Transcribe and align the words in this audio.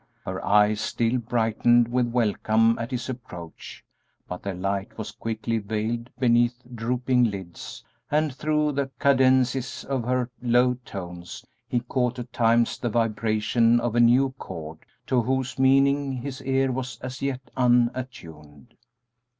Her 0.25 0.43
eyes 0.43 0.81
still 0.81 1.19
brightened 1.19 1.87
with 1.87 2.07
welcome 2.07 2.79
at 2.79 2.89
his 2.89 3.07
approach, 3.07 3.83
but 4.27 4.41
their 4.41 4.55
light 4.55 4.97
was 4.97 5.11
quickly 5.11 5.59
veiled 5.59 6.09
beneath 6.17 6.59
drooping 6.73 7.25
lids, 7.25 7.83
and 8.09 8.33
through 8.33 8.71
the 8.71 8.89
cadences 8.99 9.83
of 9.87 10.03
her 10.05 10.31
low 10.41 10.73
tones 10.85 11.45
he 11.67 11.81
caught 11.81 12.17
at 12.17 12.33
times 12.33 12.79
the 12.79 12.89
vibration 12.89 13.79
of 13.79 13.93
a 13.93 13.99
new 13.99 14.31
chord, 14.39 14.79
to 15.05 15.21
whose 15.21 15.59
meaning 15.59 16.13
his 16.13 16.41
ear 16.41 16.71
was 16.71 16.97
as 17.01 17.21
yet 17.21 17.51
unattuned. 17.55 18.73